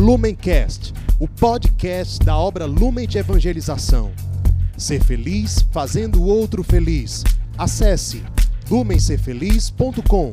[0.00, 4.10] Lumencast, o podcast da obra Lumen de Evangelização.
[4.74, 7.22] Ser feliz fazendo o outro feliz.
[7.58, 8.24] Acesse
[8.70, 10.32] lumencerfeliz.com.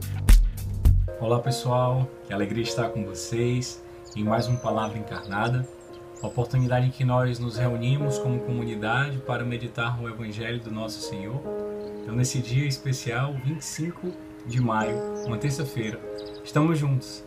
[1.19, 3.83] Olá pessoal, que alegria estar com vocês
[4.15, 5.67] em mais uma Palavra Encarnada,
[6.21, 11.43] oportunidade em que nós nos reunimos como comunidade para meditar no Evangelho do nosso Senhor.
[12.01, 14.13] Então, nesse dia especial, 25
[14.45, 15.99] de maio, uma terça-feira,
[16.45, 17.26] estamos juntos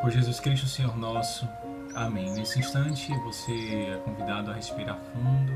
[0.00, 1.46] por Jesus Cristo, Senhor nosso.
[1.94, 2.30] Amém.
[2.32, 3.52] Nesse instante, você
[3.92, 5.52] é convidado a respirar fundo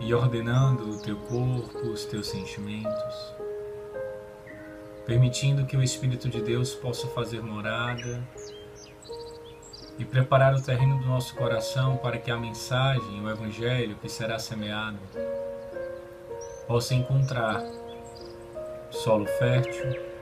[0.00, 3.34] e ordenando o teu corpo, os teus sentimentos,
[5.04, 8.22] permitindo que o Espírito de Deus possa fazer morada
[9.98, 14.38] e preparar o terreno do nosso coração para que a mensagem, o Evangelho que será
[14.38, 14.98] semeado,
[16.68, 17.62] possa encontrar
[18.90, 20.13] solo fértil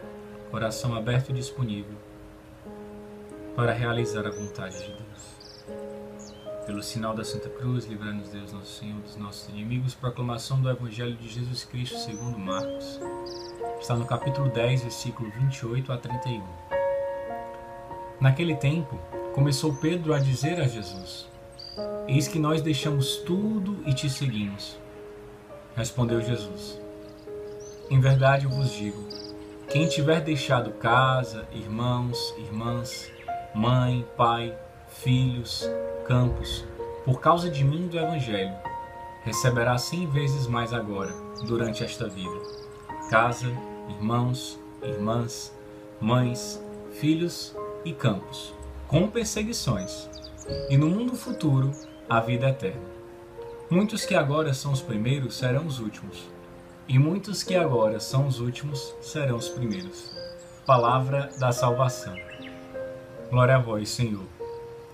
[0.53, 1.97] coração aberto e disponível
[3.57, 5.65] para realizar a vontade de Deus.
[6.67, 9.95] Pelo sinal da Santa Cruz, livrai-nos Deus, nosso Senhor, dos nossos inimigos.
[9.95, 13.01] Proclamação do Evangelho de Jesus Cristo segundo Marcos.
[13.81, 16.45] Está no capítulo 10, versículo 28 a 31.
[18.21, 19.01] Naquele tempo,
[19.35, 21.31] começou Pedro a dizer a Jesus:
[22.07, 24.79] Eis que nós deixamos tudo e te seguimos.
[25.75, 26.79] Respondeu Jesus:
[27.91, 29.22] Em verdade vos digo,
[29.73, 33.11] quem tiver deixado casa, irmãos, irmãs,
[33.55, 34.55] mãe, pai,
[34.87, 35.67] filhos,
[36.05, 36.63] campos,
[37.07, 38.55] por causa de mim e do Evangelho,
[39.25, 41.15] receberá cem vezes mais agora,
[41.47, 42.39] durante esta vida.
[43.09, 43.47] Casa,
[43.89, 45.57] irmãos, irmãs,
[45.99, 48.55] mães, filhos e campos,
[48.87, 50.07] com perseguições,
[50.69, 51.73] e no mundo futuro,
[52.11, 52.93] a vida eterna.
[53.71, 56.31] Muitos que agora são os primeiros serão os últimos
[56.89, 60.11] e muitos que agora são os últimos serão os primeiros.
[60.67, 62.15] Palavra da salvação.
[63.31, 64.25] Glória a vós, Senhor.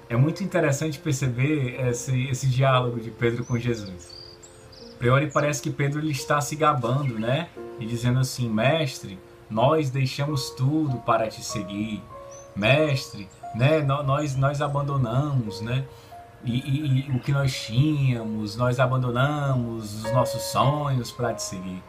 [0.08, 4.16] É muito interessante perceber esse, esse diálogo de Pedro com Jesus.
[4.94, 7.48] A priori parece que Pedro ele está se gabando, né?
[7.78, 9.18] E dizendo assim, mestre,
[9.50, 12.02] nós deixamos tudo para te seguir.
[12.56, 13.80] Mestre, né?
[13.82, 15.84] Nós, nós abandonamos, né?
[16.44, 21.82] E, e, e, o que nós tínhamos, nós abandonamos os nossos sonhos para te seguir.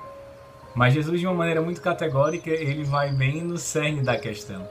[0.74, 4.68] Mas Jesus, de uma maneira muito categórica, ele vai bem no cerne da questão.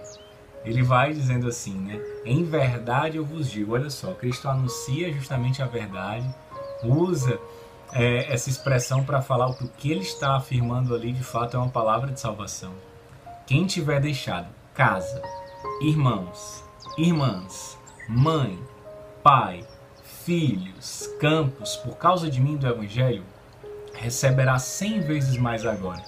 [0.64, 2.00] Ele vai dizendo assim, né?
[2.24, 6.28] Em verdade eu vos digo, olha só, Cristo anuncia justamente a verdade,
[6.82, 7.38] usa
[7.92, 11.56] é, essa expressão para falar o que o que ele está afirmando ali de fato
[11.56, 12.72] é uma palavra de salvação.
[13.46, 15.22] Quem tiver deixado casa,
[15.80, 16.62] irmãos,
[16.96, 17.78] irmãs,
[18.08, 18.58] mãe,
[19.28, 19.62] pai,
[20.24, 23.22] filhos, campos, por causa de mim do Evangelho,
[23.92, 26.02] receberá cem vezes mais agora.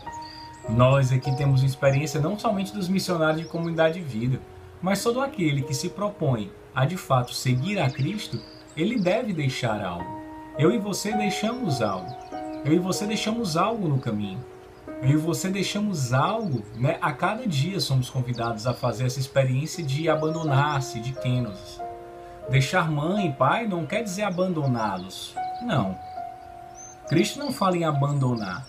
[0.70, 4.40] Nós aqui temos experiência não somente dos missionários de comunidade de vida,
[4.80, 8.40] mas todo aquele que se propõe a de fato seguir a Cristo,
[8.74, 10.22] ele deve deixar algo.
[10.58, 12.10] Eu e você deixamos algo.
[12.64, 14.42] Eu e você deixamos algo no caminho.
[15.02, 16.96] Eu e você deixamos algo, né?
[17.02, 21.89] A cada dia somos convidados a fazer essa experiência de abandonar-se de Kenos
[22.50, 25.36] Deixar mãe e pai não quer dizer abandoná-los.
[25.62, 25.96] Não.
[27.08, 28.66] Cristo não fala em abandonar.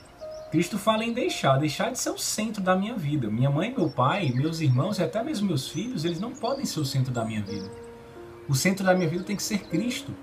[0.52, 3.28] Cristo fala em deixar, deixar de ser o centro da minha vida.
[3.28, 6.80] Minha mãe, meu pai, meus irmãos e até mesmo meus filhos, eles não podem ser
[6.80, 7.72] o centro da minha vida.
[8.48, 10.14] O centro da minha vida tem que ser Cristo.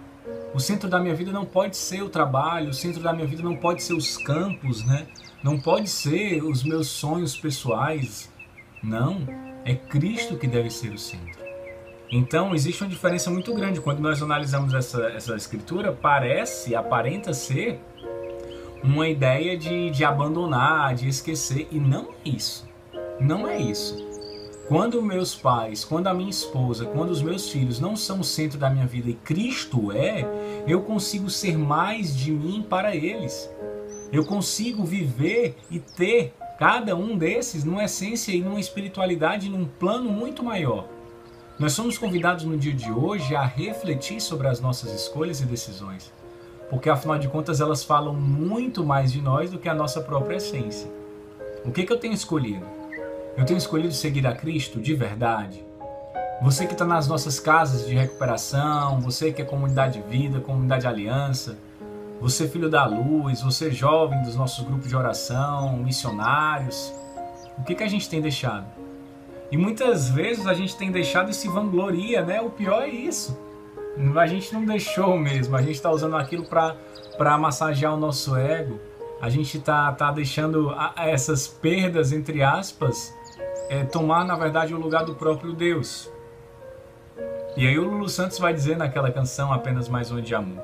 [0.54, 3.42] O centro da minha vida não pode ser o trabalho, o centro da minha vida
[3.42, 5.08] não pode ser os campos, né?
[5.42, 8.30] Não pode ser os meus sonhos pessoais.
[8.82, 9.26] Não,
[9.64, 11.47] é Cristo que deve ser o centro.
[12.10, 13.81] Então, existe uma diferença muito grande.
[13.81, 17.81] Quando nós analisamos essa, essa escritura, parece, aparenta ser
[18.83, 21.69] uma ideia de, de abandonar, de esquecer.
[21.71, 22.66] E não é isso.
[23.21, 24.07] Não é isso.
[24.69, 28.59] Quando meus pais, quando a minha esposa, quando os meus filhos não são o centro
[28.59, 30.27] da minha vida e Cristo é,
[30.66, 33.51] eu consigo ser mais de mim para eles.
[34.13, 40.10] Eu consigo viver e ter cada um desses numa essência e numa espiritualidade, num plano
[40.10, 40.87] muito maior.
[41.59, 46.13] Nós somos convidados no dia de hoje a refletir sobre as nossas escolhas e decisões,
[46.71, 50.37] porque afinal de contas elas falam muito mais de nós do que a nossa própria
[50.37, 50.89] essência.
[51.65, 52.65] O que, que eu tenho escolhido?
[53.37, 55.66] Eu tenho escolhido seguir a Cristo de verdade?
[56.43, 60.87] Você que está nas nossas casas de recuperação, você que é comunidade de vida, comunidade
[60.87, 61.59] aliança,
[62.21, 66.95] você filho da luz, você jovem dos nossos grupos de oração, missionários,
[67.59, 68.87] o que, que a gente tem deixado?
[69.50, 72.41] E muitas vezes a gente tem deixado e se vangloria, né?
[72.41, 73.39] O pior é isso.
[74.16, 78.78] A gente não deixou mesmo, a gente está usando aquilo para massagear o nosso ego,
[79.21, 83.12] a gente está tá deixando essas perdas, entre aspas,
[83.68, 86.09] é, tomar na verdade o lugar do próprio Deus.
[87.56, 90.62] E aí o Lulu Santos vai dizer naquela canção Apenas Mais Um de Amor.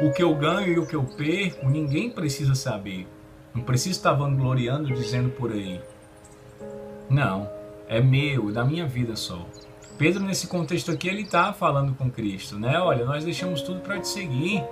[0.00, 3.06] O que eu ganho e o que eu perco, ninguém precisa saber.
[3.54, 5.80] Não precisa estar vangloriando dizendo por aí.
[7.08, 7.48] Não,
[7.88, 9.46] é meu, da minha vida só.
[9.98, 12.78] Pedro, nesse contexto aqui, ele está falando com Cristo, né?
[12.78, 14.62] Olha, nós deixamos tudo para te seguir.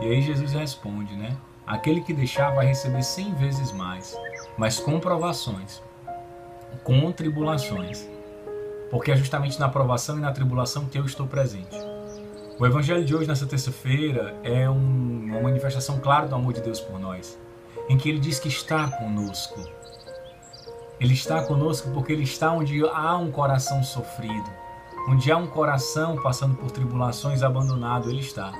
[0.00, 1.36] E aí Jesus responde, né?
[1.66, 4.16] Aquele que deixar vai receber cem vezes mais,
[4.56, 5.82] mas com provações,
[6.84, 8.08] com tribulações.
[8.90, 11.76] Porque é justamente na provação e na tribulação que eu estou presente.
[12.58, 16.80] O Evangelho de hoje, nessa terça-feira, é um, uma manifestação clara do amor de Deus
[16.80, 17.38] por nós,
[17.88, 19.62] em que Ele diz que está conosco,
[21.00, 24.50] ele está conosco porque Ele está onde há um coração sofrido,
[25.08, 28.52] onde há um coração passando por tribulações abandonado, Ele está.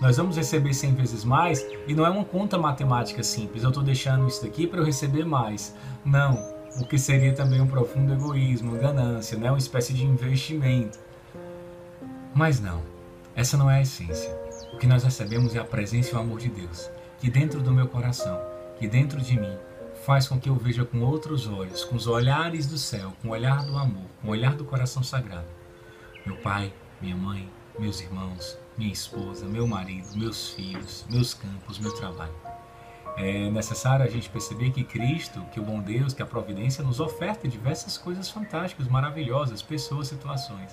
[0.00, 3.62] Nós vamos receber 100 vezes mais e não é uma conta matemática simples.
[3.62, 5.74] Eu estou deixando isso daqui para eu receber mais.
[6.04, 6.38] Não,
[6.78, 9.50] o que seria também um profundo egoísmo, ganância, né?
[9.50, 10.98] uma espécie de investimento.
[12.34, 12.82] Mas não,
[13.34, 14.30] essa não é a essência.
[14.74, 17.72] O que nós recebemos é a presença e o amor de Deus, que dentro do
[17.72, 18.38] meu coração,
[18.78, 19.56] que dentro de mim,
[20.06, 23.30] faz com que eu veja com outros olhos, com os olhares do céu, com o
[23.32, 25.48] olhar do amor, com o olhar do coração sagrado.
[26.24, 26.72] Meu pai,
[27.02, 32.32] minha mãe, meus irmãos, minha esposa, meu marido, meus filhos, meus campos, meu trabalho.
[33.16, 37.00] É necessário a gente perceber que Cristo, que o bom Deus, que a providência nos
[37.00, 40.70] oferta diversas coisas fantásticas, maravilhosas, pessoas, situações.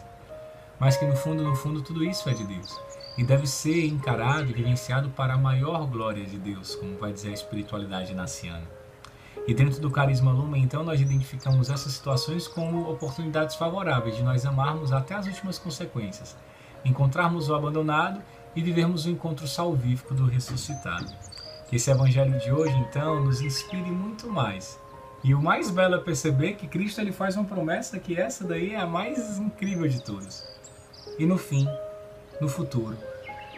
[0.79, 2.79] Mas que no fundo, no fundo, tudo isso é de Deus
[3.17, 7.29] e deve ser encarado e vivenciado para a maior glória de Deus, como vai dizer
[7.29, 8.82] a espiritualidade naciana.
[9.45, 14.45] E dentro do carisma Lumen, então, nós identificamos essas situações como oportunidades favoráveis de nós
[14.45, 16.37] amarmos até as últimas consequências,
[16.85, 18.21] encontrarmos o abandonado
[18.55, 21.13] e vivermos o encontro salvífico do ressuscitado.
[21.67, 24.79] Que esse evangelho de hoje, então, nos inspire muito mais.
[25.23, 28.73] E o mais belo é perceber que Cristo ele faz uma promessa que essa daí
[28.73, 30.45] é a mais incrível de todas.
[31.17, 31.67] E no fim,
[32.39, 32.97] no futuro,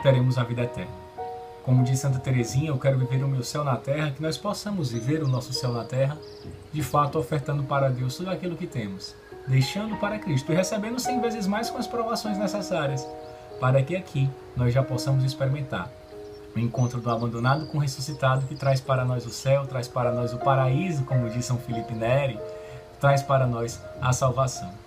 [0.02, 1.05] teremos a vida eterna.
[1.66, 4.92] Como diz Santa Teresinha, eu quero viver o meu céu na terra, que nós possamos
[4.92, 6.16] viver o nosso céu na terra,
[6.72, 9.16] de fato ofertando para Deus tudo aquilo que temos,
[9.48, 13.04] deixando para Cristo e recebendo cem vezes mais com as provações necessárias,
[13.60, 15.92] para que aqui nós já possamos experimentar
[16.56, 20.12] o encontro do abandonado com o ressuscitado, que traz para nós o céu, traz para
[20.12, 22.40] nós o paraíso, como diz São Felipe Neri,
[23.00, 24.85] traz para nós a salvação.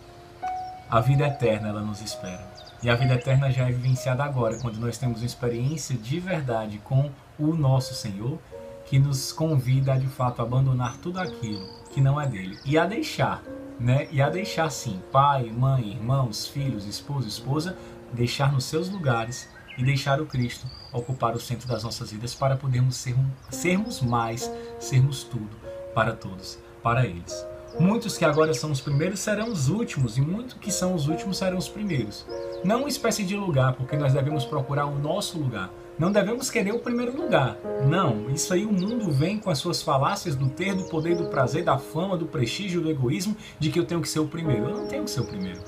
[0.91, 2.49] A vida eterna ela nos espera.
[2.83, 6.79] E a vida eterna já é vivenciada agora, quando nós temos uma experiência de verdade
[6.79, 8.39] com o nosso Senhor,
[8.87, 12.87] que nos convida a de fato abandonar tudo aquilo que não é dele e a
[12.87, 13.43] deixar,
[13.79, 14.09] né?
[14.11, 17.77] E a deixar sim, pai, mãe, irmãos, filhos, esposo, esposa,
[18.15, 19.47] deixar nos seus lugares
[19.77, 23.15] e deixar o Cristo ocupar o centro das nossas vidas para podermos ser,
[23.51, 24.51] sermos mais,
[24.81, 25.55] sermos tudo
[25.95, 27.47] para todos, para eles.
[27.79, 31.39] Muitos que agora são os primeiros serão os últimos, e muitos que são os últimos
[31.39, 32.27] serão os primeiros.
[32.65, 35.71] Não uma espécie de lugar, porque nós devemos procurar o nosso lugar.
[35.99, 37.57] Não devemos querer o primeiro lugar.
[37.87, 41.27] Não, isso aí o mundo vem com as suas falácias do ter, do poder, do
[41.27, 44.69] prazer, da fama, do prestígio, do egoísmo, de que eu tenho que ser o primeiro.
[44.69, 45.61] Eu não tenho que ser o primeiro.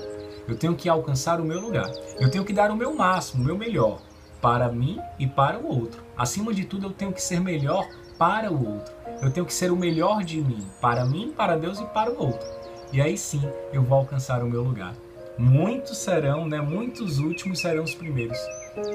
[0.46, 1.90] Eu tenho que alcançar o meu lugar.
[2.18, 4.00] Eu tenho que dar o meu máximo, o meu melhor,
[4.40, 6.02] para mim e para o outro.
[6.16, 7.88] Acima de tudo, eu tenho que ser melhor
[8.18, 8.92] para o outro.
[9.22, 12.18] Eu tenho que ser o melhor de mim, para mim, para Deus e para o
[12.18, 12.46] outro.
[12.92, 14.94] E aí sim eu vou alcançar o meu lugar.
[15.38, 16.60] Muitos serão, né?
[16.60, 18.38] Muitos últimos serão os primeiros,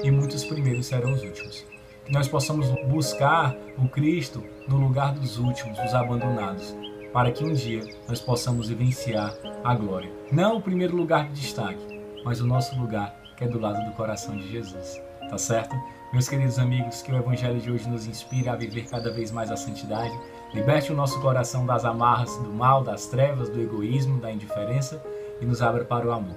[0.02, 1.64] e muitos primeiros serão os últimos.
[2.04, 6.76] Que nós possamos buscar o Cristo no lugar dos últimos, dos abandonados,
[7.12, 10.12] para que um dia nós possamos vivenciar a glória.
[10.30, 13.92] Não o primeiro lugar de destaque, mas o nosso lugar que é do lado do
[13.92, 15.00] coração de Jesus.
[15.28, 15.76] Tá certo?
[16.12, 19.50] Meus queridos amigos, que o Evangelho de hoje nos inspire a viver cada vez mais
[19.50, 20.16] a santidade,
[20.54, 25.02] liberte o nosso coração das amarras do mal, das trevas, do egoísmo, da indiferença
[25.40, 26.36] e nos abra para o amor.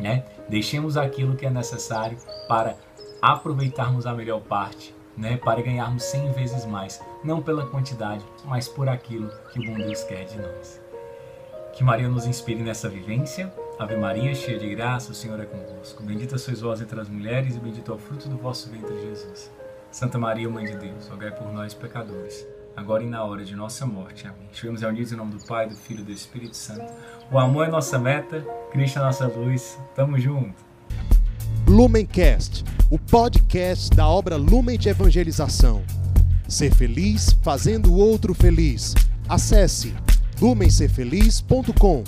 [0.00, 0.24] Né?
[0.48, 2.16] Deixemos aquilo que é necessário
[2.48, 2.76] para
[3.20, 5.36] aproveitarmos a melhor parte, né?
[5.36, 10.02] para ganharmos cem vezes mais, não pela quantidade, mas por aquilo que o bom Deus
[10.02, 10.80] quer de nós.
[11.74, 16.00] Que Maria nos inspire nessa vivência Ave Maria, cheia de graça, o Senhor é convosco.
[16.04, 19.50] Bendita sois vós entre as mulheres e bendito é o fruto do vosso ventre, Jesus.
[19.90, 23.84] Santa Maria, Mãe de Deus, rogai por nós, pecadores, agora e na hora de nossa
[23.84, 24.28] morte.
[24.28, 24.48] Amém.
[24.52, 26.92] Estivemos reunidos em nome do Pai, do Filho e do Espírito Santo.
[27.32, 29.76] O amor é nossa meta, Cristo é nossa luz.
[29.96, 30.54] Tamo junto.
[31.66, 35.82] Lumencast, o podcast da obra Lumen de Evangelização.
[36.48, 38.94] Ser feliz fazendo o outro feliz.
[39.28, 39.94] Acesse
[40.40, 42.04] lumencerfeliz.com.